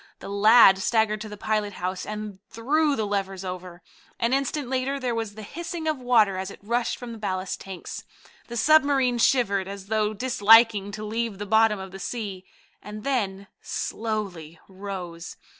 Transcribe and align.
The 0.17 0.29
lad 0.29 0.79
staggered 0.79 1.21
to 1.21 1.29
the 1.29 1.37
pilot 1.37 1.73
house 1.73 2.07
and 2.07 2.39
threw 2.49 2.95
the 2.95 3.05
levers 3.05 3.45
over. 3.45 3.83
An 4.19 4.33
instant 4.33 4.67
later 4.67 4.99
there 4.99 5.13
was 5.13 5.35
the 5.35 5.43
hissing 5.43 5.87
of 5.87 5.99
water 5.99 6.37
as 6.37 6.49
it 6.49 6.57
rushed 6.63 6.97
from 6.97 7.11
the 7.11 7.19
ballast 7.19 7.61
tanks. 7.61 8.03
The 8.47 8.57
submarine 8.57 9.19
shivered, 9.19 9.67
as 9.67 9.89
though 9.89 10.15
disliking 10.15 10.91
to 10.93 11.03
leave 11.05 11.37
the 11.37 11.45
bottom 11.45 11.77
of 11.77 11.91
the 11.91 11.99
sea, 11.99 12.45
and 12.81 13.03
then 13.03 13.45
slowly 13.61 14.59
rose. 14.67 15.37